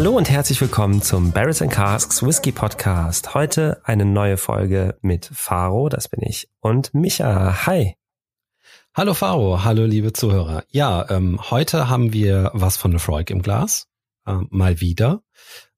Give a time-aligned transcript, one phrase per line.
[0.00, 3.34] Hallo und herzlich willkommen zum Barrels and Casks Whisky Podcast.
[3.34, 7.66] Heute eine neue Folge mit Faro, das bin ich, und Micha.
[7.66, 7.96] Hi.
[8.94, 10.64] Hallo Faro, hallo liebe Zuhörer.
[10.70, 13.88] Ja, ähm, heute haben wir was von Lefroy im Glas,
[14.24, 15.20] äh, mal wieder.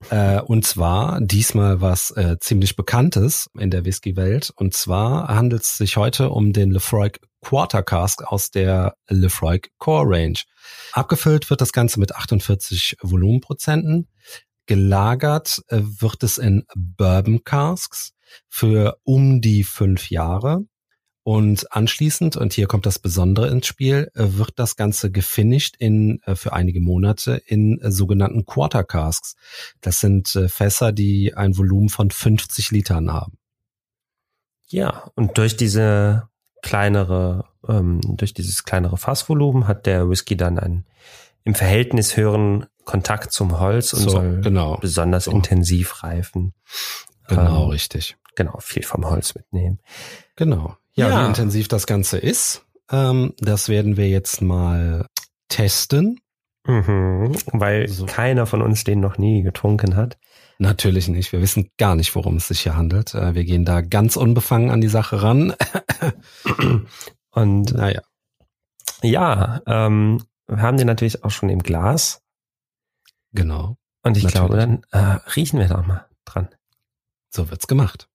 [0.08, 4.52] Äh, und zwar diesmal was äh, ziemlich Bekanntes in der Whisky-Welt.
[4.54, 7.10] Und zwar handelt es sich heute um den Lefroy
[7.42, 10.38] Quarter Cask aus der Lefroy Core Range.
[10.92, 14.08] Abgefüllt wird das Ganze mit 48 Volumenprozenten.
[14.66, 18.12] Gelagert äh, wird es in Bourbon Casks
[18.48, 20.64] für um die fünf Jahre.
[21.24, 26.20] Und anschließend, und hier kommt das Besondere ins Spiel, äh, wird das Ganze gefinisht in,
[26.22, 29.34] äh, für einige Monate in sogenannten Quarter Casks.
[29.80, 33.38] Das sind Fässer, die ein Volumen von 50 Litern haben.
[34.68, 36.28] Ja, und durch diese
[36.62, 40.86] kleinere, ähm, durch dieses kleinere Fassvolumen hat der Whisky dann einen
[41.44, 44.78] im Verhältnis höheren Kontakt zum Holz und so, soll genau.
[44.78, 45.32] besonders so.
[45.32, 46.54] intensiv reifen.
[47.28, 48.16] Genau, ähm, richtig.
[48.36, 49.80] Genau, viel vom Holz mitnehmen.
[50.36, 50.76] Genau.
[50.94, 51.22] Ja, ja.
[51.22, 55.06] wie intensiv das Ganze ist, ähm, das werden wir jetzt mal
[55.48, 56.20] testen.
[56.64, 58.06] Mhm, weil so.
[58.06, 60.16] keiner von uns den noch nie getrunken hat.
[60.62, 61.32] Natürlich nicht.
[61.32, 63.16] Wir wissen gar nicht, worum es sich hier handelt.
[63.16, 65.56] Äh, wir gehen da ganz unbefangen an die Sache ran.
[67.30, 68.00] Und naja.
[69.02, 72.22] Ja, ähm, wir haben den natürlich auch schon im Glas.
[73.32, 73.76] Genau.
[74.04, 74.32] Und ich natürlich.
[74.34, 76.48] glaube, dann äh, riechen wir da mal dran.
[77.30, 78.08] So wird's gemacht.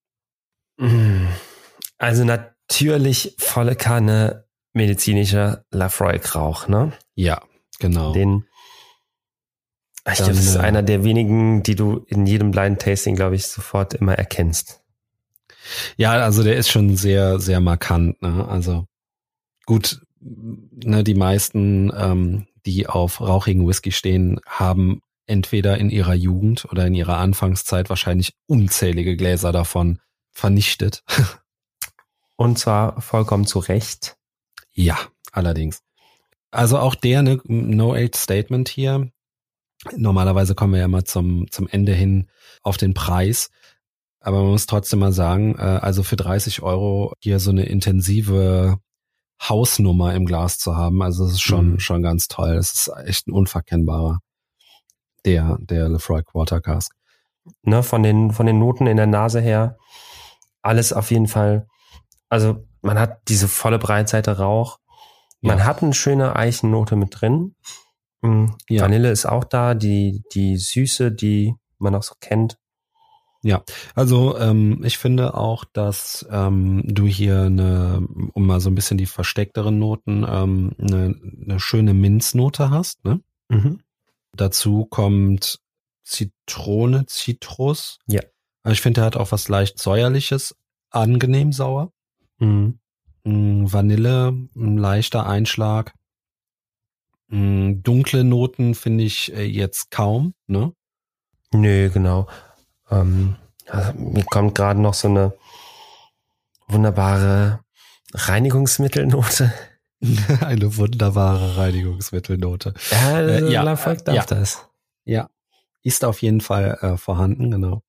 [1.98, 6.94] Also natürlich volle Kanne medizinischer Lafroy-Rauch, ne?
[7.16, 7.42] Ja,
[7.80, 8.14] genau.
[8.14, 8.48] Den
[10.14, 13.48] ich glaube, das ist einer der wenigen, die du in jedem Blind Tasting, glaube ich,
[13.48, 14.82] sofort immer erkennst.
[15.98, 18.22] Ja, also der ist schon sehr, sehr markant.
[18.22, 18.48] Ne?
[18.48, 18.86] Also
[19.66, 26.66] gut, ne, die meisten, ähm, die auf rauchigen Whisky stehen, haben entweder in ihrer Jugend
[26.72, 30.00] oder in ihrer Anfangszeit wahrscheinlich unzählige Gläser davon
[30.32, 31.04] vernichtet.
[32.38, 34.16] Und zwar vollkommen zu Recht.
[34.72, 34.98] Ja,
[35.32, 35.82] allerdings.
[36.52, 39.12] Also auch der ne, No-Age-Statement hier,
[39.96, 42.28] Normalerweise kommen wir ja mal zum, zum Ende hin
[42.64, 43.50] auf den Preis.
[44.20, 48.80] Aber man muss trotzdem mal sagen, äh, also für 30 Euro hier so eine intensive
[49.42, 51.80] Hausnummer im Glas zu haben, also das ist schon, mhm.
[51.80, 52.56] schon ganz toll.
[52.56, 54.20] Das ist echt ein unverkennbarer,
[55.26, 56.92] der, der Lefroy Quarter Cask.
[57.62, 59.78] Ne, von den, von den Noten in der Nase her,
[60.62, 61.68] alles auf jeden Fall.
[62.30, 64.80] Also man hat diese volle Breitseite Rauch.
[65.42, 65.66] Man ja.
[65.66, 67.56] hat eine schöne Eichennote mit drin.
[68.28, 68.56] Mhm.
[68.70, 68.84] Ja.
[68.84, 72.58] Vanille ist auch da, die, die Süße, die man auch so kennt.
[73.44, 73.64] Ja,
[73.96, 78.98] also ähm, ich finde auch, dass ähm, du hier eine, um mal so ein bisschen
[78.98, 81.16] die versteckteren Noten, ähm, eine,
[81.46, 83.06] eine schöne Minznote hast.
[83.06, 83.22] Ne?
[83.50, 83.80] Mhm.
[84.34, 85.60] Dazu kommt
[86.04, 88.00] Zitrone, Zitrus.
[88.08, 88.22] Ja.
[88.64, 90.56] Also ich finde, er hat auch was leicht säuerliches,
[90.90, 91.94] angenehm sauer.
[92.40, 92.80] Mhm.
[93.24, 95.94] Mm, Vanille, ein leichter Einschlag.
[97.30, 100.74] Mm, dunkle Noten finde ich äh, jetzt kaum, ne?
[101.52, 102.28] Nö, genau.
[102.90, 103.36] Ähm,
[103.68, 105.34] also mir kommt gerade noch so eine
[106.68, 107.60] wunderbare
[108.14, 109.54] Reinigungsmittelnote.
[110.42, 112.74] eine wunderbare Reinigungsmittelnote.
[112.92, 114.70] Ja, äh, ja, darf ja, das.
[115.04, 115.30] Ja,
[115.84, 117.82] ist auf jeden Fall äh, vorhanden, genau.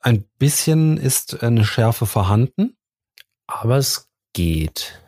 [0.00, 2.76] Ein bisschen ist eine Schärfe vorhanden.
[3.46, 5.00] Aber es geht.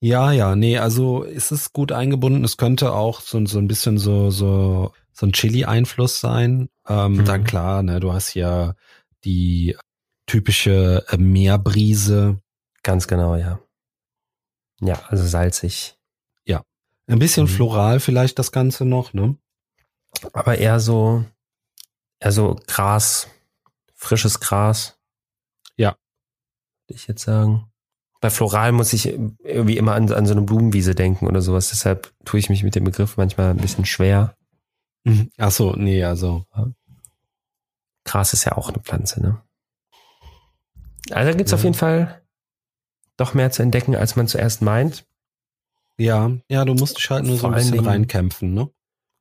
[0.00, 2.44] Ja, ja, nee, also es ist gut eingebunden.
[2.44, 6.68] Es könnte auch so, so ein bisschen so, so, so ein Chili-Einfluss sein.
[6.86, 7.24] Ähm, mhm.
[7.24, 8.74] Dann klar, ne, du hast ja
[9.24, 9.76] die
[10.26, 12.40] typische äh, Meerbrise.
[12.82, 13.58] Ganz genau, ja.
[14.80, 15.96] Ja, also salzig.
[16.44, 16.62] Ja.
[17.06, 17.50] Ein bisschen mhm.
[17.50, 19.38] floral vielleicht das Ganze noch, ne?
[20.34, 21.24] Aber eher so,
[22.20, 23.28] eher so Gras,
[23.94, 24.98] frisches Gras.
[25.76, 25.96] Ja.
[26.86, 27.70] Würde ich jetzt sagen
[28.26, 31.68] bei Floral muss ich irgendwie immer an, an so eine Blumenwiese denken oder sowas.
[31.68, 34.34] Deshalb tue ich mich mit dem Begriff manchmal ein bisschen schwer.
[35.04, 35.30] Mhm.
[35.38, 36.44] Ach so, nee, also.
[38.04, 39.40] Gras ist ja auch eine Pflanze, ne?
[41.12, 41.58] Also da gibt's ja.
[41.58, 42.20] auf jeden Fall
[43.16, 45.06] doch mehr zu entdecken, als man zuerst meint.
[45.96, 48.68] Ja, ja, du musst dich halt nur vor so ein bisschen Dingen, reinkämpfen, ne?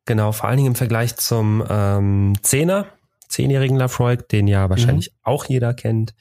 [0.06, 2.88] Genau, vor allen Dingen im Vergleich zum ähm, Zehner,
[3.30, 5.20] zehnjährigen Lafroig, den ja wahrscheinlich mhm.
[5.22, 6.16] auch jeder kennt,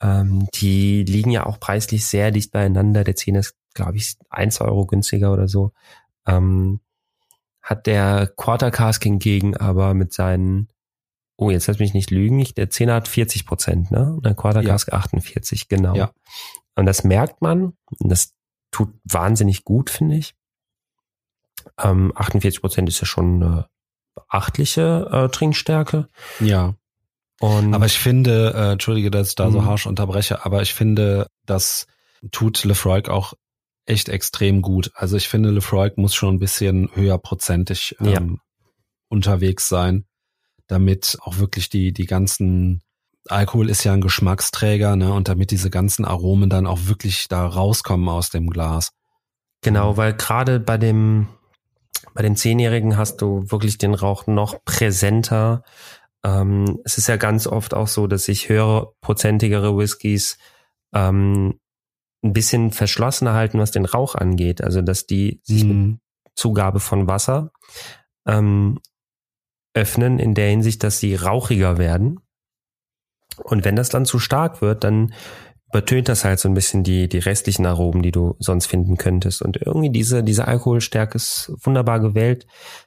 [0.00, 3.04] Ähm, die liegen ja auch preislich sehr dicht beieinander.
[3.04, 5.72] Der 10 ist, glaube ich, 1 Euro günstiger oder so.
[6.26, 6.80] Ähm,
[7.62, 10.68] hat der Quarter Cask hingegen aber mit seinen,
[11.36, 14.14] oh, jetzt lass mich nicht lügen, ich, der 10 hat 40 Prozent, ne?
[14.14, 14.98] Und der Quarter Cask ja.
[14.98, 15.94] 48, genau.
[15.94, 16.12] Ja.
[16.76, 18.34] Und das merkt man, und das
[18.70, 20.34] tut wahnsinnig gut, finde ich.
[21.78, 23.68] Ähm, 48 Prozent ist ja schon eine
[24.14, 26.08] beachtliche äh, Trinkstärke.
[26.40, 26.74] Ja.
[27.44, 29.66] Und aber ich finde, äh, entschuldige, dass ich da so mhm.
[29.66, 31.86] harsch unterbreche, aber ich finde, das
[32.32, 33.34] tut Lefroy auch
[33.84, 34.90] echt extrem gut.
[34.94, 38.22] Also ich finde, Lefroy muss schon ein bisschen höher prozentig ähm, ja.
[39.08, 40.06] unterwegs sein,
[40.68, 42.80] damit auch wirklich die, die ganzen
[43.28, 45.12] Alkohol ist ja ein Geschmacksträger, ne?
[45.12, 48.92] Und damit diese ganzen Aromen dann auch wirklich da rauskommen aus dem Glas.
[49.60, 51.28] Genau, weil gerade bei dem,
[52.14, 55.62] bei dem Zehnjährigen hast du wirklich den Rauch noch präsenter.
[56.24, 60.38] Ähm, es ist ja ganz oft auch so, dass sich höherprozentigere Whiskys
[60.94, 61.60] ähm,
[62.24, 64.62] ein bisschen verschlossener halten, was den Rauch angeht.
[64.62, 65.90] Also dass die sich mhm.
[65.90, 66.00] mit
[66.34, 67.52] Zugabe von Wasser
[68.26, 68.80] ähm,
[69.74, 72.20] öffnen in der Hinsicht, dass sie rauchiger werden.
[73.42, 75.12] Und wenn das dann zu stark wird, dann
[75.68, 79.42] übertönt das halt so ein bisschen die, die restlichen Aromen, die du sonst finden könntest.
[79.42, 82.46] Und irgendwie diese, diese Alkoholstärke ist wunderbar gewählt,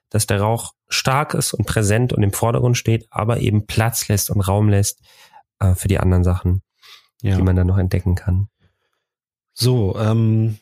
[0.09, 4.29] dass der Rauch stark ist und präsent und im Vordergrund steht, aber eben Platz lässt
[4.29, 5.01] und Raum lässt
[5.59, 6.61] äh, für die anderen Sachen,
[7.21, 7.35] ja.
[7.35, 8.47] die man dann noch entdecken kann.
[9.53, 10.57] So, ähm,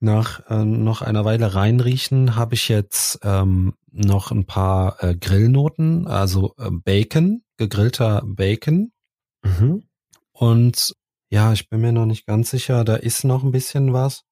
[0.00, 6.06] nach äh, noch einer Weile reinriechen habe ich jetzt ähm, noch ein paar äh, Grillnoten,
[6.06, 8.92] also äh, Bacon, gegrillter Bacon.
[9.42, 9.84] Mhm.
[10.32, 10.94] Und
[11.30, 14.24] ja, ich bin mir noch nicht ganz sicher, da ist noch ein bisschen was.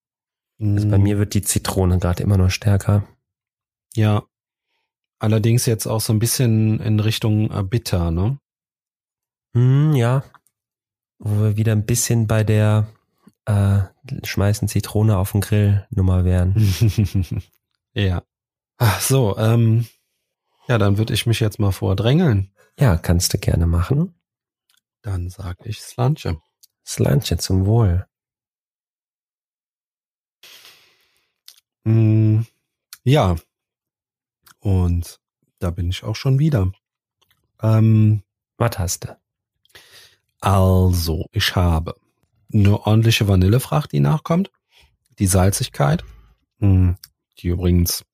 [0.60, 1.02] Also bei hm.
[1.02, 3.06] mir wird die Zitrone gerade immer noch stärker.
[3.94, 4.24] Ja.
[5.20, 8.38] Allerdings jetzt auch so ein bisschen in Richtung äh, bitter, ne?
[9.52, 10.24] Mm, ja.
[11.18, 12.88] Wo wir wieder ein bisschen bei der
[13.44, 13.80] äh,
[14.24, 16.54] schmeißen Zitrone auf den Grill Nummer wären.
[17.92, 18.22] ja.
[18.78, 19.86] Ach so, ähm,
[20.66, 22.54] ja, dann würde ich mich jetzt mal vordrängeln.
[22.78, 24.14] Ja, kannst du gerne machen.
[25.02, 26.40] Dann sage ich Slanche.
[26.86, 28.06] Slanche zum Wohl.
[31.84, 32.42] Mm,
[33.04, 33.36] ja.
[34.60, 35.20] Und
[35.58, 36.70] da bin ich auch schon wieder.
[37.62, 38.22] Ähm,
[38.56, 39.18] Was hast du?
[40.40, 41.94] Also, ich habe
[42.52, 44.50] eine ordentliche Vanillefracht, die nachkommt.
[45.18, 46.02] Die Salzigkeit,
[46.58, 46.96] hm,
[47.38, 48.04] die übrigens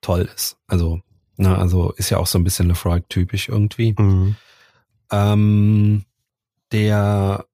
[0.00, 0.56] toll ist.
[0.66, 1.00] Also,
[1.36, 3.94] na, also ist ja auch so ein bisschen Lefroy-typisch irgendwie.
[3.98, 4.36] Mhm.
[5.10, 6.04] Ähm,
[6.72, 7.46] der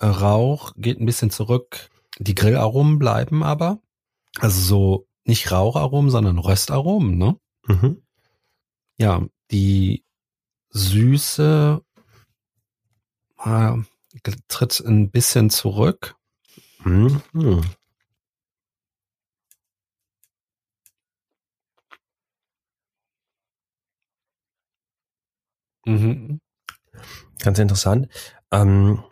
[0.00, 1.90] Rauch geht ein bisschen zurück.
[2.18, 3.80] Die Grillaromen bleiben aber.
[4.38, 7.36] Also so nicht Raucharomen, sondern Röstaromen, ne?
[7.66, 8.02] Mhm.
[8.98, 10.04] Ja, die
[10.70, 11.82] Süße
[13.44, 13.72] äh,
[14.48, 16.16] tritt ein bisschen zurück.
[16.84, 17.22] Mhm.
[25.86, 26.40] Mhm.
[27.42, 28.08] Ganz interessant.
[28.50, 29.02] Ähm,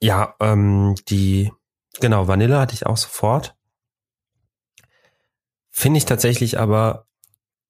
[0.00, 1.52] ja, ähm, die,
[2.00, 3.55] genau, Vanille hatte ich auch sofort.
[5.78, 7.06] Finde ich tatsächlich aber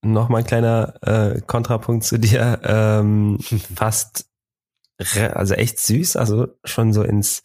[0.00, 3.40] noch mal ein kleiner äh, Kontrapunkt zu dir, ähm,
[3.74, 4.30] fast
[5.14, 7.42] also echt süß, also schon so ins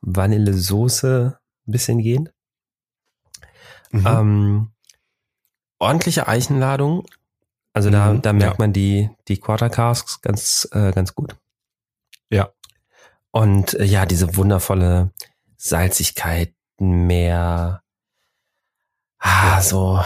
[0.00, 2.30] Vanillesoße ein bisschen gehen.
[3.90, 4.06] Mhm.
[4.06, 4.72] Ähm,
[5.78, 7.04] ordentliche Eichenladung.
[7.74, 8.64] Also da, mhm, da merkt ja.
[8.64, 11.36] man die, die Quarter Casks ganz, äh, ganz gut.
[12.30, 12.50] Ja.
[13.30, 15.10] Und äh, ja, diese wundervolle
[15.58, 17.82] Salzigkeit, mehr,
[19.22, 20.02] ah, so,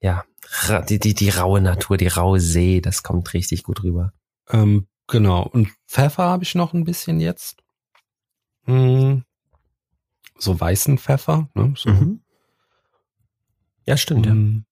[0.00, 0.24] ja,
[0.88, 4.12] die, die, die raue Natur, die raue See, das kommt richtig gut rüber.
[4.48, 5.42] Ähm, genau.
[5.42, 7.62] Und Pfeffer habe ich noch ein bisschen jetzt.
[8.64, 9.24] Hm.
[10.38, 11.48] So weißen Pfeffer.
[11.54, 11.74] Ne?
[11.76, 11.90] So.
[11.90, 12.22] Mhm.
[13.84, 14.26] Ja, stimmt.
[14.26, 14.64] Ähm,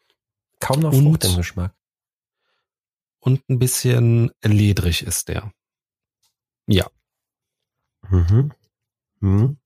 [0.00, 0.56] ja.
[0.60, 1.74] Kaum noch Frucht im Geschmack.
[3.20, 5.52] Und ein bisschen ledrig ist der.
[6.66, 6.88] Ja.
[8.08, 8.52] Mhm.
[9.20, 9.58] Mhm.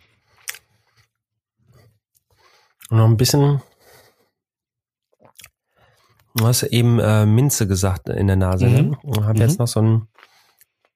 [2.83, 3.60] Und noch ein bisschen
[6.36, 8.66] Du hast eben äh, Minze gesagt in der Nase.
[8.66, 8.82] Ne?
[8.82, 8.96] Mhm.
[9.04, 9.24] Ne?
[9.24, 9.40] Habe mhm.
[9.40, 10.08] jetzt noch so ein,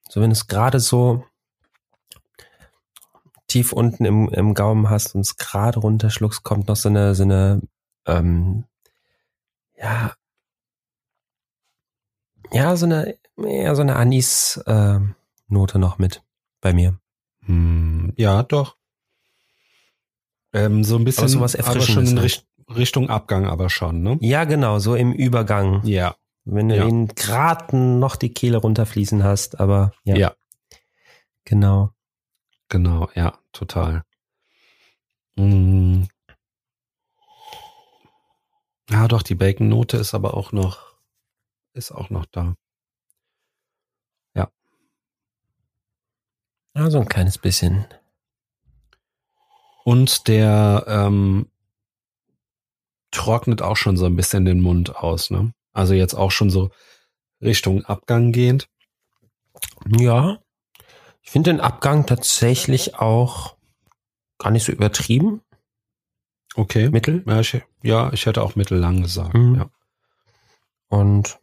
[0.08, 1.24] so wenn es gerade so
[3.46, 7.22] tief unten im, im Gaumen hast und es gerade runterschluckst, kommt noch so eine, so
[7.22, 7.62] eine,
[8.06, 8.64] ähm,
[9.76, 10.12] ja,
[12.50, 16.22] ja, so eine, ja, so eine Anis-Note äh, noch mit
[16.60, 16.98] bei mir.
[17.44, 18.76] Hm, ja, doch.
[20.52, 24.18] Ähm, so ein bisschen, aber, sowas aber schon in, Richt Richtung Abgang aber schon, ne?
[24.20, 25.82] Ja, genau, so im Übergang.
[25.84, 26.16] Ja.
[26.44, 26.86] Wenn du Ja.
[26.86, 30.16] ihn gerade noch die Kehle runterfließen hast, aber ja.
[30.16, 30.34] Ja.
[31.44, 31.90] Genau.
[32.68, 34.04] Genau, ja, total.
[35.36, 36.02] Mm.
[38.90, 40.94] Ja, doch, die Bacon-Note ist aber auch noch,
[41.74, 42.54] ist auch noch da.
[46.78, 47.86] Ja, so ein kleines bisschen.
[49.88, 51.46] Und der ähm,
[53.10, 55.54] trocknet auch schon so ein bisschen den Mund aus, ne?
[55.72, 56.68] Also jetzt auch schon so
[57.40, 58.68] Richtung Abgang gehend.
[59.98, 60.42] Ja.
[61.22, 63.56] Ich finde den Abgang tatsächlich auch
[64.36, 65.40] gar nicht so übertrieben.
[66.54, 66.90] Okay.
[66.90, 67.24] Mittel.
[67.26, 69.32] Ja, ich, ja, ich hätte auch mittellang gesagt.
[69.32, 69.54] Mhm.
[69.54, 69.70] Ja.
[70.88, 71.38] Und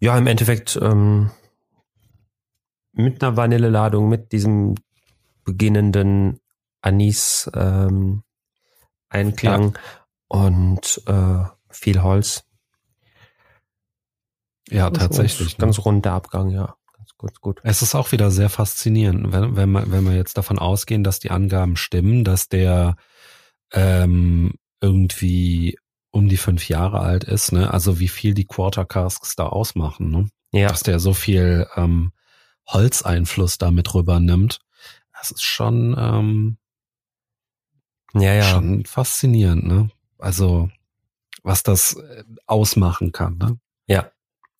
[0.00, 1.30] ja, im Endeffekt ähm,
[2.90, 4.74] mit einer Vanilleladung, mit diesem
[5.44, 6.40] beginnenden
[6.80, 8.22] Anis ähm,
[9.08, 9.78] Einklang
[10.28, 12.44] und äh, viel Holz.
[14.70, 15.58] ja, tatsächlich.
[15.58, 15.62] ne?
[15.62, 16.76] Ganz runder Abgang, ja.
[16.96, 17.60] Ganz gut, gut.
[17.64, 21.18] Es ist auch wieder sehr faszinierend, wenn, wenn, man, wenn wir jetzt davon ausgehen, dass
[21.18, 22.96] die Angaben stimmen, dass der
[23.72, 25.76] ähm, irgendwie
[26.12, 27.72] um die fünf Jahre alt ist, ne?
[27.72, 30.28] Also wie viel die Quarter Casks da ausmachen, ne?
[30.52, 32.12] Ja, Dass der so viel ähm,
[32.66, 34.58] Holzeinfluss da mit rübernimmt.
[35.12, 36.58] Das ist schon, ähm,
[38.14, 38.42] ja, ja.
[38.44, 39.90] schon faszinierend, ne?
[40.18, 40.68] Also
[41.42, 43.58] was das äh, ausmachen kann, ne?
[43.86, 44.10] Ja.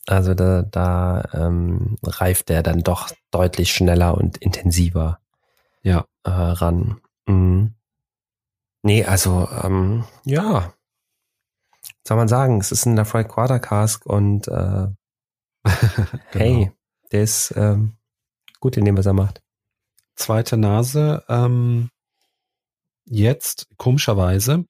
[0.07, 5.21] Also da, da ähm, reift der dann doch deutlich schneller und intensiver
[5.83, 6.07] Ja.
[6.25, 7.01] äh, ran.
[7.27, 7.75] Mhm.
[8.83, 10.73] Nee, also ähm, ja.
[12.07, 12.61] Soll man sagen?
[12.61, 14.89] Es ist ein Lafroy Quarter Cask und äh,
[16.33, 16.73] hey, Genau.
[17.13, 17.93] der ist ähm,
[18.59, 19.43] gut in dem, was er macht.
[20.17, 21.91] Zweite Nase, ähm,
[23.11, 24.65] jetzt komischerweise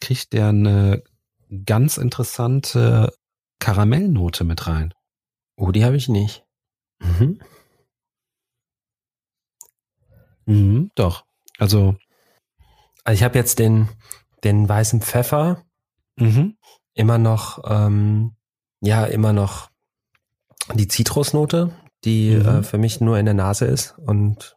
[0.00, 1.02] kriegt der eine
[1.66, 3.12] ganz interessante
[3.58, 4.94] Karamellnote mit rein.
[5.56, 6.44] Oh, die habe ich nicht.
[7.00, 7.40] Mhm.
[10.46, 11.24] Mhm, doch.
[11.58, 11.96] Also,
[13.04, 13.88] Also ich habe jetzt den,
[14.44, 15.64] den weißen Pfeffer
[16.16, 16.56] mhm,
[16.94, 18.36] immer noch, ähm,
[18.80, 19.70] ja, immer noch
[20.74, 21.74] die Zitrusnote,
[22.04, 22.46] die Mhm.
[22.46, 24.56] äh, für mich nur in der Nase ist und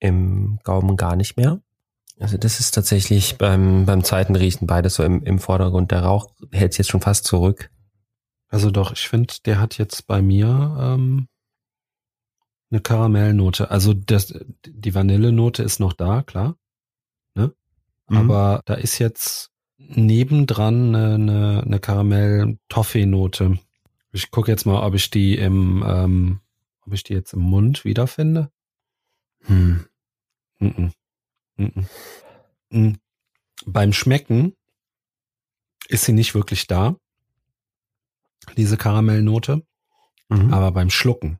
[0.00, 1.60] im Gaumen gar nicht mehr.
[2.22, 5.90] Also das ist tatsächlich beim, beim zweiten Riechen beides so im, im Vordergrund.
[5.90, 7.70] Der Rauch hält jetzt schon fast zurück.
[8.48, 11.26] also doch, ich finde, der hat jetzt bei mir ähm,
[12.70, 13.72] eine Karamellnote.
[13.72, 14.32] Also das,
[14.64, 16.56] die Vanillenote ist noch da, klar.
[17.34, 17.52] Ne?
[18.08, 18.16] Mhm.
[18.16, 23.58] Aber da ist jetzt nebendran eine, eine, eine Karamell-Toffee-Note.
[24.12, 26.40] Ich gucke jetzt mal, ob ich die im, ähm,
[26.86, 28.48] ob ich die jetzt im Mund wiederfinde.
[29.46, 29.86] Hm.
[30.60, 30.92] Mhm.
[31.56, 31.86] Mhm.
[32.70, 32.98] Mhm.
[33.66, 34.54] Beim Schmecken
[35.88, 36.96] ist sie nicht wirklich da,
[38.56, 39.62] diese Karamellnote,
[40.28, 40.52] Mhm.
[40.52, 41.38] aber beim Schlucken.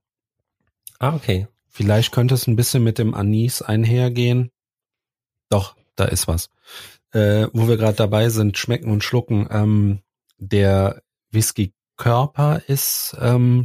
[0.99, 1.49] Ah, okay.
[1.69, 4.51] Vielleicht könnte es ein bisschen mit dem Anis einhergehen.
[5.49, 6.51] Doch, da ist was.
[7.13, 9.49] Äh, wo wir gerade dabei sind, schmecken und schlucken.
[9.51, 10.01] Ähm,
[10.39, 13.65] der Whisky-Körper ist ähm,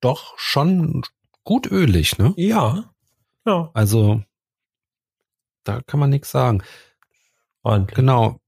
[0.00, 1.02] doch schon
[1.44, 2.32] gut ölig, ne?
[2.36, 2.92] Ja.
[3.46, 3.70] Ja.
[3.74, 4.22] Also
[5.64, 6.62] da kann man nichts sagen.
[7.62, 8.38] Und Genau.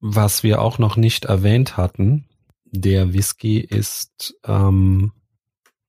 [0.00, 2.28] Was wir auch noch nicht erwähnt hatten,
[2.64, 5.12] der Whisky ist ähm,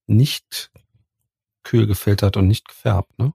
[0.08, 0.72] nicht
[1.63, 3.34] kühl gefiltert und nicht gefärbt, ne?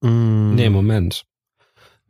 [0.00, 1.24] Mm, Nee, Moment.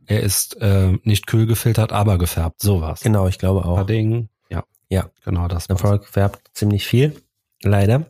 [0.07, 2.61] Er ist äh, nicht kühl gefiltert, aber gefärbt.
[2.61, 3.01] Sowas.
[3.01, 3.77] Genau, ich glaube auch.
[3.77, 4.29] Padding.
[4.49, 4.63] Ja.
[4.89, 5.09] Ja.
[5.23, 5.67] Genau das.
[5.67, 5.77] Der.
[5.77, 7.21] Frog färbt ziemlich viel,
[7.61, 8.09] leider.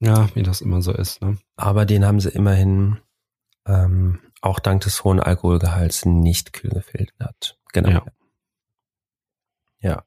[0.00, 1.38] Ja, wie das immer so ist, ne?
[1.54, 2.98] Aber den haben sie immerhin
[3.66, 7.58] ähm, auch dank des hohen Alkoholgehalts nicht kühl gefiltert.
[7.72, 7.90] Genau.
[7.90, 8.06] Ja.
[9.80, 10.04] Ja.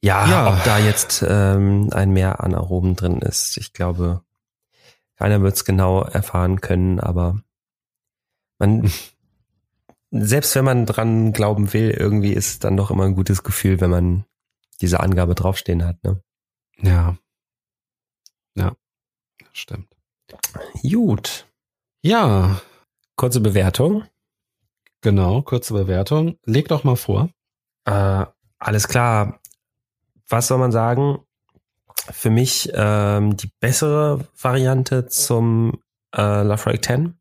[0.00, 0.52] Ja, Ja.
[0.54, 4.22] ob da jetzt ähm, ein Mehr an Aromen drin ist, ich glaube,
[5.16, 7.42] keiner wird es genau erfahren können, aber
[8.58, 8.90] man,
[10.10, 13.80] selbst wenn man dran glauben will, irgendwie ist es dann doch immer ein gutes Gefühl,
[13.80, 14.24] wenn man
[14.80, 16.02] diese Angabe draufstehen hat.
[16.04, 16.22] Ne?
[16.80, 17.18] Ja.
[18.54, 18.76] Ja.
[19.52, 19.96] Stimmt.
[20.82, 21.47] Gut.
[22.02, 22.60] Ja,
[23.16, 24.04] Kurze Bewertung.
[25.00, 25.42] genau.
[25.42, 26.38] Kurze Bewertung.
[26.44, 27.30] Leg doch mal vor.
[27.84, 28.26] Äh,
[28.58, 29.40] alles klar.
[30.28, 31.18] Was soll man sagen?
[32.10, 35.80] Für mich ähm, die bessere Variante zum
[36.14, 37.18] äh, Lafroig 10.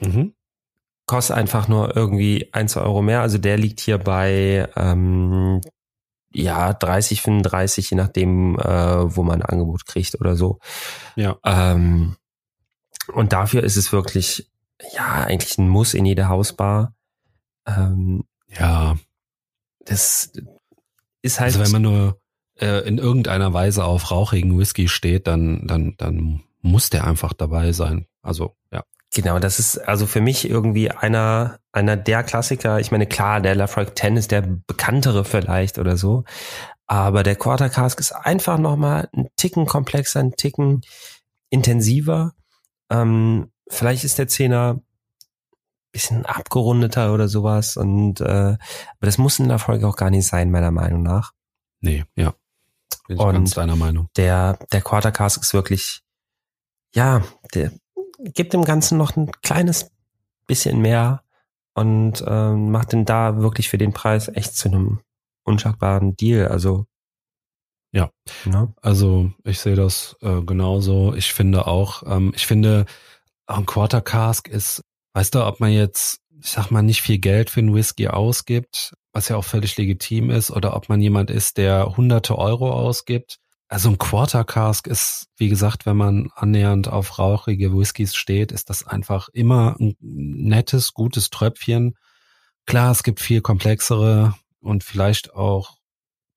[0.00, 0.34] Mhm.
[1.06, 3.20] Kostet einfach nur irgendwie ein, zwei Euro mehr.
[3.20, 5.60] Also der liegt hier bei ähm,
[6.32, 10.58] ja 30, 35, je nachdem, äh, wo man ein Angebot kriegt oder so.
[11.16, 11.36] Ja.
[11.44, 12.16] Ähm,
[13.08, 14.50] und dafür ist es wirklich
[14.94, 16.94] ja eigentlich ein Muss in jeder Hausbar.
[17.66, 18.96] Ähm, Ja.
[19.84, 20.32] das
[21.22, 21.56] ist halt.
[21.56, 22.20] Also wenn man nur
[22.60, 27.72] äh, in irgendeiner Weise auf rauchigen Whisky steht, dann, dann, dann muss der einfach dabei
[27.72, 28.06] sein.
[28.22, 28.82] Also, ja.
[29.14, 32.80] Genau, das ist also für mich irgendwie einer, einer der Klassiker.
[32.80, 36.24] Ich meine, klar, der Lafroig 10 ist der bekanntere vielleicht oder so.
[36.86, 40.82] Aber der Quarter Cask ist einfach nochmal ein Ticken komplexer, ein Ticken
[41.50, 42.32] intensiver.
[42.92, 44.80] Ähm, vielleicht ist der Zehner
[45.92, 47.76] bisschen abgerundeter oder sowas.
[47.76, 48.58] Und äh, aber
[49.00, 51.32] das muss in der Folge auch gar nicht sein, meiner Meinung nach.
[51.80, 52.34] Nee, ja.
[53.06, 54.08] Bin ich und ganz deiner Meinung.
[54.16, 56.02] Der, der Quarter Cask ist wirklich,
[56.94, 57.22] ja,
[57.54, 57.72] der
[58.18, 59.90] gibt dem Ganzen noch ein kleines
[60.46, 61.22] bisschen mehr
[61.74, 65.00] und ähm, macht den da wirklich für den Preis echt zu einem
[65.44, 66.48] unschlagbaren Deal.
[66.48, 66.86] Also
[67.92, 68.10] ja,
[68.46, 68.72] ne?
[68.80, 71.14] also ich sehe das äh, genauso.
[71.14, 72.86] Ich finde auch, ähm, ich finde,
[73.46, 74.82] ein Quarter Cask ist,
[75.12, 78.94] weißt du, ob man jetzt, ich sag mal, nicht viel Geld für einen Whisky ausgibt,
[79.12, 83.38] was ja auch völlig legitim ist, oder ob man jemand ist, der hunderte Euro ausgibt.
[83.68, 88.70] Also ein Quarter Cask ist, wie gesagt, wenn man annähernd auf rauchige Whiskys steht, ist
[88.70, 91.94] das einfach immer ein nettes, gutes Tröpfchen.
[92.66, 95.76] Klar, es gibt viel komplexere und vielleicht auch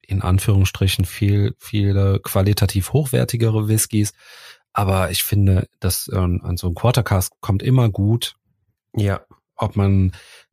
[0.07, 4.13] in Anführungsstrichen viel, viele qualitativ hochwertigere Whiskys.
[4.74, 8.35] Aber ich finde, dass äh, an so ein Quarter Cask kommt immer gut.
[8.95, 9.21] Ja.
[9.55, 10.12] Ob man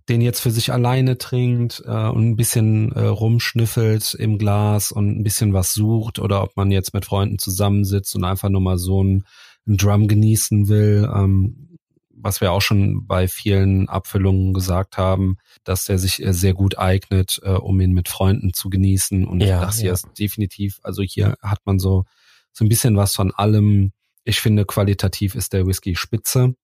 [0.08, 5.08] den jetzt für sich alleine trinkt äh, und ein bisschen äh, rumschnüffelt im Glas und
[5.08, 8.78] ein bisschen was sucht oder ob man jetzt mit Freunden zusammensitzt und einfach nur mal
[8.78, 9.24] so ein,
[9.66, 11.71] ein Drum genießen will, ähm,
[12.14, 16.78] was wir auch schon bei vielen Abfüllungen gesagt haben, dass der sich äh, sehr gut
[16.78, 19.26] eignet, äh, um ihn mit Freunden zu genießen.
[19.26, 19.92] Und ja, das hier ja.
[19.92, 22.04] ist definitiv, also hier hat man so,
[22.52, 23.92] so ein bisschen was von allem.
[24.24, 26.54] Ich finde, qualitativ ist der Whisky spitze.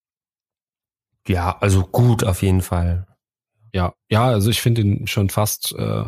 [1.26, 3.06] Ja, also gut auf jeden Fall.
[3.72, 6.04] Ja, ja, also ich finde ihn schon fast, äh,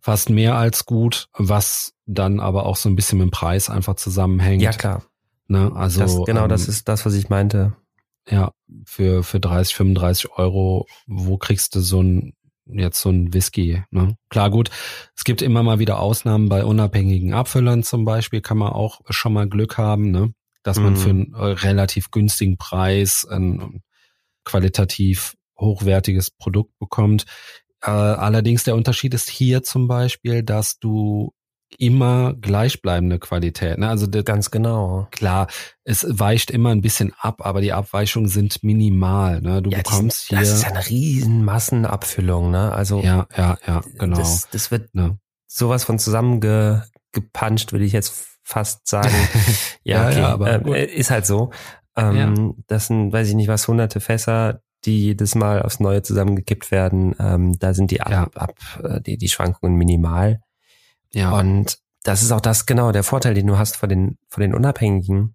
[0.00, 3.96] fast mehr als gut, was dann aber auch so ein bisschen mit dem Preis einfach
[3.96, 4.62] zusammenhängt.
[4.62, 5.04] Ja, klar.
[5.46, 7.76] Ne, also, das, genau, ähm, das ist das, was ich meinte.
[8.28, 8.52] Ja,
[8.86, 12.34] für, für 30, 35 Euro, wo kriegst du so ein,
[12.64, 14.16] jetzt so ein Whisky, ne?
[14.30, 14.70] Klar, gut.
[15.14, 19.34] Es gibt immer mal wieder Ausnahmen bei unabhängigen Abfüllern zum Beispiel, kann man auch schon
[19.34, 20.32] mal Glück haben, ne?
[20.62, 20.96] Dass man mhm.
[20.96, 23.82] für einen äh, relativ günstigen Preis ein
[24.44, 27.26] qualitativ hochwertiges Produkt bekommt.
[27.82, 31.33] Äh, allerdings der Unterschied ist hier zum Beispiel, dass du
[31.78, 33.78] immer gleichbleibende Qualität.
[33.78, 33.88] Ne?
[33.88, 35.08] Also das, ganz genau.
[35.10, 35.48] Klar,
[35.84, 39.40] es weicht immer ein bisschen ab, aber die Abweichungen sind minimal.
[39.40, 39.62] Ne?
[39.62, 40.40] Du ja, bekommst die, hier.
[40.40, 42.50] Das ist ja eine riesen Massenabfüllung.
[42.50, 42.72] Ne?
[42.72, 44.18] Also ja, ja, ja, genau.
[44.18, 45.18] Das, das wird ne?
[45.46, 49.14] sowas von zusammengepuncht, würde ich jetzt fast sagen.
[49.82, 51.50] ja, okay, ja, aber äh, ist halt so.
[51.96, 52.62] Ähm.
[52.66, 57.14] Das sind, weiß ich nicht was, hunderte Fässer, die jedes Mal aufs Neue zusammengekippt werden.
[57.18, 60.40] Ähm, da sind die, ab, ab, äh, die, die Schwankungen minimal.
[61.14, 61.32] Ja.
[61.32, 64.54] Und das ist auch das, genau, der Vorteil, den du hast vor den, vor den
[64.54, 65.34] Unabhängigen.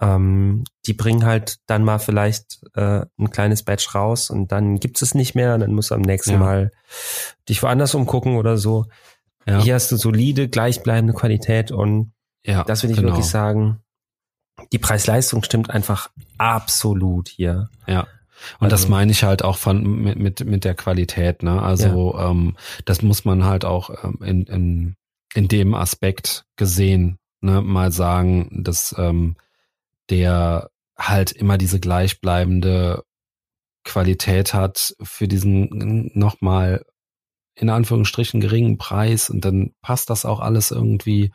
[0.00, 5.00] Ähm, die bringen halt dann mal vielleicht äh, ein kleines Batch raus und dann gibt
[5.02, 5.56] es nicht mehr.
[5.58, 6.38] Dann musst du am nächsten ja.
[6.38, 6.72] Mal
[7.48, 8.86] dich woanders umgucken oder so.
[9.46, 9.60] Ja.
[9.60, 12.12] Hier hast du solide, gleichbleibende Qualität und
[12.44, 13.08] ja, das will ich genau.
[13.08, 13.80] wirklich sagen.
[14.72, 17.70] Die Preis-Leistung stimmt einfach absolut hier.
[17.86, 18.06] Ja.
[18.60, 21.62] Und also, das meine ich halt auch von mit, mit, mit der Qualität, ne?
[21.62, 22.30] Also ja.
[22.30, 24.96] ähm, das muss man halt auch ähm, in, in,
[25.34, 29.36] in dem Aspekt gesehen, ne, mal sagen, dass ähm,
[30.10, 33.04] der halt immer diese gleichbleibende
[33.84, 36.84] Qualität hat für diesen nochmal
[37.54, 41.32] in Anführungsstrichen geringen Preis und dann passt das auch alles irgendwie.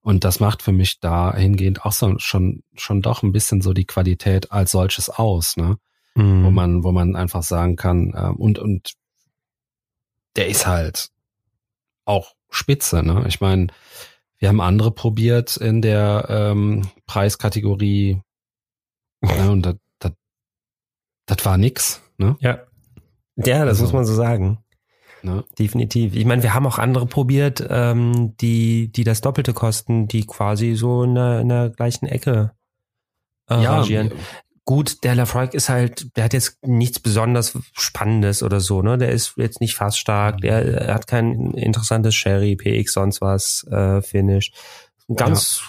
[0.00, 3.86] Und das macht für mich dahingehend auch so schon, schon doch ein bisschen so die
[3.86, 5.78] Qualität als solches aus, ne?
[6.16, 6.44] Mhm.
[6.44, 8.94] wo man, wo man einfach sagen kann, äh, und, und
[10.36, 11.10] der ist halt
[12.04, 13.24] auch spitze, ne?
[13.26, 13.68] Ich meine,
[14.38, 18.20] wir haben andere probiert in der ähm, Preiskategorie
[19.20, 20.12] ne, und das, das,
[21.26, 22.36] das war nix, ne?
[22.40, 22.60] Ja.
[23.36, 24.64] Ja, das also, muss man so sagen.
[25.22, 25.44] Ne?
[25.58, 26.14] Definitiv.
[26.14, 30.74] Ich meine, wir haben auch andere probiert, ähm, die, die das Doppelte kosten, die quasi
[30.74, 32.52] so in der, in der gleichen Ecke
[33.50, 34.12] äh, ja, rangieren.
[34.66, 38.98] Gut, der Lafroig ist halt, der hat jetzt nichts besonders Spannendes oder so, ne?
[38.98, 43.64] Der ist jetzt nicht fast stark, der, er hat kein interessantes Sherry, PX, sonst was,
[43.70, 44.50] äh, Finish.
[45.14, 45.62] Ganz,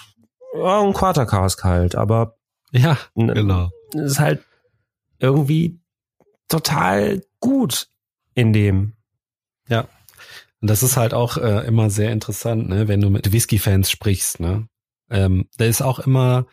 [0.56, 2.38] ja, ja ein Quartercask halt, aber
[2.72, 3.70] ja, genau.
[3.94, 4.44] ist halt
[5.20, 5.80] irgendwie
[6.48, 7.90] total gut
[8.34, 8.94] in dem.
[9.70, 9.88] Ja.
[10.60, 14.40] Und das ist halt auch äh, immer sehr interessant, ne, wenn du mit Whisky-Fans sprichst,
[14.40, 14.68] ne?
[15.12, 16.48] Ähm, da ist auch immer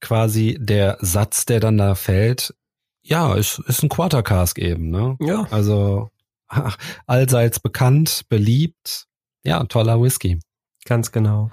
[0.00, 2.54] quasi der Satz, der dann da fällt,
[3.02, 5.16] ja, ist, ist ein Quarter Cask eben, ne?
[5.20, 5.46] Ja.
[5.50, 6.10] Also
[6.48, 9.06] ach, allseits bekannt, beliebt.
[9.44, 10.40] Ja, toller Whisky.
[10.84, 11.50] Ganz genau.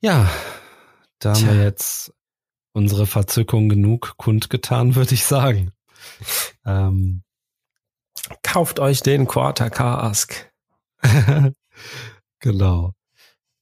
[0.00, 0.28] Ja,
[1.18, 2.12] da haben wir jetzt
[2.72, 5.72] unsere Verzückung genug kundgetan, würde ich sagen.
[6.64, 7.22] Ähm,
[8.42, 10.52] Kauft euch den Quarter Cask.
[12.40, 12.92] genau.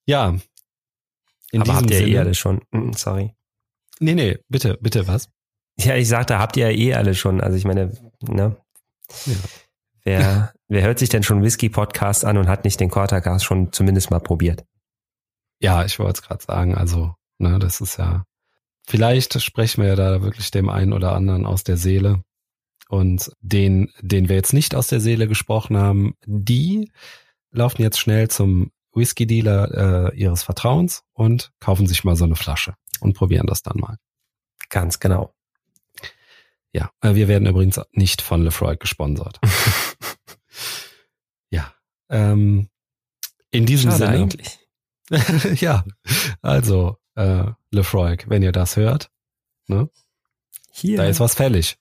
[0.06, 0.36] Ja.
[1.52, 2.62] In Aber habt ihr Sinne, eh alle schon.
[2.72, 3.35] Hm, sorry.
[4.00, 5.30] Nee, nee, bitte, bitte, was?
[5.78, 7.40] Ja, ich sagte, habt ihr ja eh alle schon.
[7.40, 8.56] Also ich meine, ne?
[9.26, 9.34] Ja.
[10.04, 14.10] Wer, wer hört sich denn schon Whisky-Podcast an und hat nicht den Quartercast schon zumindest
[14.10, 14.64] mal probiert?
[15.60, 18.24] Ja, ich wollte es gerade sagen, also, ne, das ist ja,
[18.86, 22.22] vielleicht sprechen wir ja da wirklich dem einen oder anderen aus der Seele.
[22.88, 26.92] Und den, den wir jetzt nicht aus der Seele gesprochen haben, die
[27.50, 32.74] laufen jetzt schnell zum Whisky-Dealer äh, ihres Vertrauens und kaufen sich mal so eine Flasche
[33.00, 33.96] und probieren das dann mal.
[34.68, 35.34] Ganz genau.
[36.72, 39.40] Ja, äh, wir werden übrigens nicht von Lefroy gesponsert.
[41.50, 41.72] ja.
[42.10, 42.68] Ähm,
[43.50, 44.18] in diesem Schade Sinne.
[44.18, 44.58] eigentlich.
[45.60, 45.84] ja,
[46.42, 49.10] also äh, Lefroy, wenn ihr das hört,
[49.68, 49.88] ne?
[50.70, 50.98] Hier.
[50.98, 51.78] Da ist was fällig.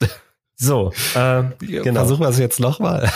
[0.56, 2.00] So, äh, genau.
[2.00, 3.12] Versuchen wir es jetzt nochmal.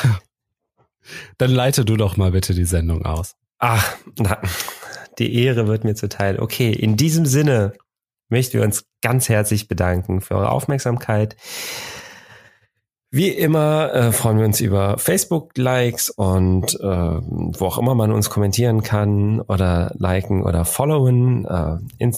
[1.39, 3.37] Dann leite du doch mal bitte die Sendung aus.
[3.59, 4.41] Ach, na,
[5.19, 6.39] die Ehre wird mir zuteil.
[6.41, 7.73] Okay, in diesem Sinne
[8.29, 11.37] möchten wir uns ganz herzlich bedanken für eure Aufmerksamkeit.
[13.11, 18.29] Wie immer äh, freuen wir uns über Facebook-Likes und äh, wo auch immer man uns
[18.29, 21.47] kommentieren kann oder liken oder followen.
[21.47, 22.15] Äh, in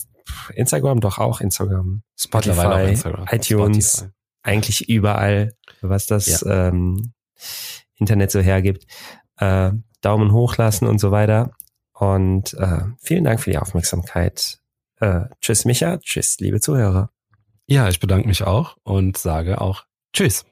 [0.54, 3.26] Instagram doch auch, Instagram, Spotify, Instagram.
[3.30, 4.12] iTunes, Spotify.
[4.42, 6.68] eigentlich überall, was das ja.
[6.68, 7.12] ähm,
[7.96, 8.86] Internet so hergibt.
[9.36, 11.52] Äh, Daumen hoch lassen und so weiter.
[12.00, 14.58] Und äh, vielen Dank für die Aufmerksamkeit.
[15.00, 15.98] Äh, tschüss, Micha.
[15.98, 17.10] Tschüss, liebe Zuhörer.
[17.66, 19.84] Ja, ich bedanke mich auch und sage auch
[20.14, 20.46] Tschüss.